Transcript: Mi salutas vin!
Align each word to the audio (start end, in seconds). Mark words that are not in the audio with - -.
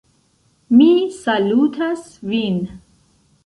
Mi 0.79 0.87
salutas 1.19 2.05
vin! 2.33 2.61